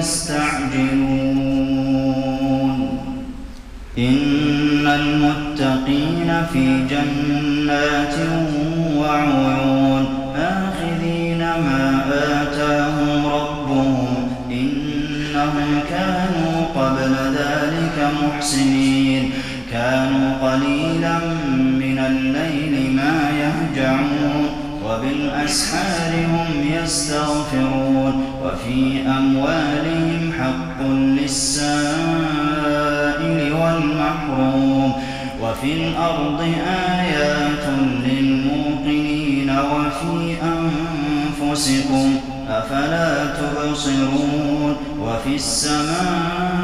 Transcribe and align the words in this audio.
تستعجلون 0.00 1.20
إن 3.98 4.86
المتقين 4.86 6.46
في 6.52 6.86
جنات 6.90 8.14
وعيون. 8.96 10.06
آخذين 10.36 11.38
ما 11.38 12.04
آتاهم 12.12 13.26
ربهم. 13.26 14.28
إنهم 14.50 15.80
كانوا 15.90 16.64
قبل 16.76 17.14
ذلك 17.34 18.10
محسنين. 18.22 19.30
كانوا 19.72 20.52
قليلا 20.52 21.18
من 21.58 21.98
الليل 21.98 22.96
ما 22.96 23.30
يهجعون. 23.40 24.46
وبالأسحار 24.84 26.12
هم 26.26 26.82
يستغفرون. 26.84 28.29
وفي 28.44 29.02
أموالهم 29.06 30.32
حق 30.40 30.86
للسائل 30.86 31.92
والمحروم 33.52 34.92
وفي 35.42 35.72
الأرض 35.72 36.40
آيات 36.98 37.66
للموقنين 38.04 39.50
وفي 39.50 40.36
أنفسكم 40.42 42.20
أفلا 42.48 43.26
تبصرون 43.26 44.76
وفي 45.00 45.34
السماء 45.34 46.60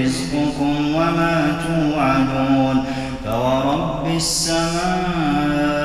رزقكم 0.00 0.94
وما 0.94 1.36
توعدون 1.66 2.84
فورب 3.24 4.06
السماء 4.16 5.83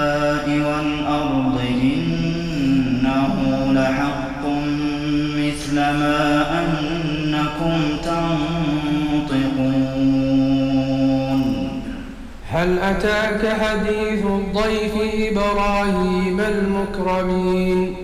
أتاك 12.89 13.43
حديث 13.61 14.25
الضيف 14.25 14.93
إبراهيم 15.31 16.39
المكرمين. 16.39 17.95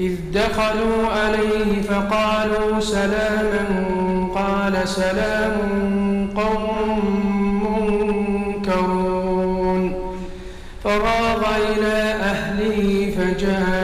إذ 0.00 0.12
دخلوا 0.34 1.08
عليه 1.08 1.82
فقالوا 1.82 2.80
سلاما 2.80 3.64
قال 4.34 4.88
سلام 4.88 5.56
قوم 6.36 7.00
منكرون. 8.64 9.82
فراغ 10.84 11.42
إلى 11.72 11.96
أهله 12.32 13.10
فجاء 13.16 13.83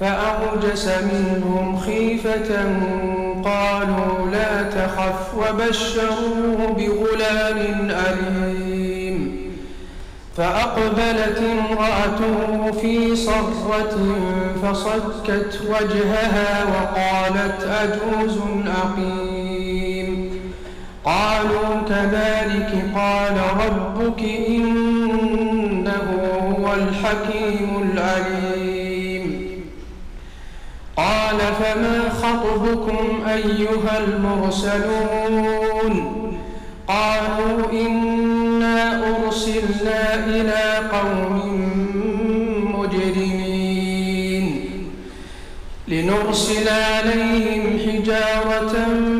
فأوجس 0.00 0.88
منهم 0.88 1.78
خيفة 1.78 2.64
قالوا 3.44 4.30
لا 4.32 4.62
تخف 4.62 5.34
وبشروه 5.34 6.76
بغلام 6.78 7.90
أليم. 7.90 9.40
فأقبلت 10.36 11.38
امرأته 11.38 12.72
في 12.72 13.16
صرة 13.16 13.96
فصكت 14.62 15.60
وجهها 15.68 16.64
وقالت 16.64 17.62
أجوز 17.64 18.38
أقيم؟ 18.66 19.39
قالوا 21.04 21.80
كذلك 21.88 22.70
قال 22.94 23.36
ربك 23.66 24.22
إنه 24.48 26.06
هو 26.58 26.74
الحكيم 26.74 27.68
العليم. 27.82 29.24
قال 30.96 31.38
فما 31.38 31.98
خطبكم 32.22 33.28
أيها 33.28 33.94
المرسلون؟ 34.04 35.94
قالوا 36.88 37.72
إنا 37.72 38.78
أرسلنا 39.08 40.02
إلى 40.26 40.62
قوم 40.92 41.36
مجرمين. 42.78 44.46
لنرسل 45.88 46.68
عليهم 46.68 47.62
حجارة 47.86 48.74
من 48.88 49.19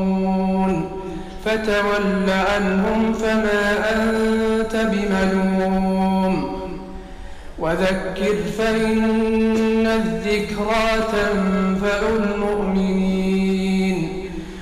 فتول 1.51 2.29
عنهم 2.29 3.13
فما 3.13 3.63
أنت 3.93 4.75
بملوم. 4.75 6.61
وذكر 7.59 8.35
فإن 8.57 9.87
الذكرى 9.87 10.87
تنفع 11.11 11.99
المؤمنين. 12.19 13.97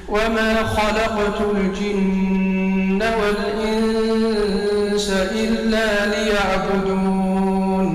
وما 0.10 0.64
خلقت 0.64 1.42
الجن 1.56 3.04
والإنس 3.22 5.10
إلا 5.32 6.06
ليعبدون. 6.06 7.86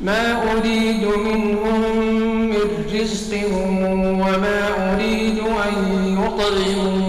ما 0.00 0.52
أريد 0.52 1.04
منهم 1.04 1.80
من 2.46 2.66
رزق 2.94 3.32
وما 4.26 4.60
أريد 4.94 5.38
أن 5.38 5.72
يطعمون. 6.18 7.01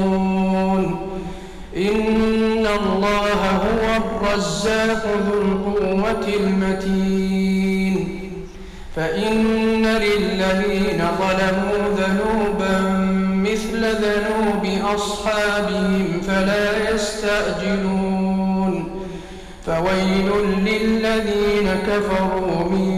الله 2.75 3.31
هو 3.65 3.83
الرزاق 4.03 5.03
ذو 5.25 5.35
القوة 5.41 6.25
المتين. 6.39 7.95
فإن 8.95 9.85
للذين 9.85 11.01
ظلموا 11.19 11.77
ذنوبا 11.97 12.75
مثل 13.49 13.81
ذنوب 14.05 14.63
أصحابهم 14.95 16.21
فلا 16.27 16.65
يستعجلون 16.91 18.73
فويل 19.65 20.29
للذين 20.65 21.67
كفروا 21.87 22.69
من 22.69 22.89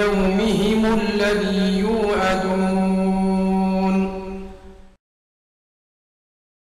يومهم 0.00 0.82
الذي 1.00 1.78
يوعدون. 1.78 2.83